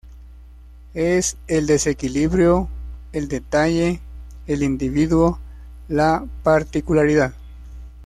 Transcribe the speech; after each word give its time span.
Es 0.95 1.37
el 1.45 1.67
desequilibrio, 1.67 2.69
el 3.13 3.27
detalle, 3.27 4.01
el 4.47 4.63
individuo, 4.63 5.39
la 5.87 6.25
particularidad. 6.41 7.35